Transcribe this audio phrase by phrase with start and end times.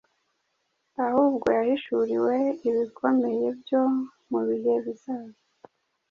[1.05, 2.35] ahubwo yahishuriwe
[2.69, 3.81] ibikomeye byo
[4.29, 5.39] mu bihe bizaza,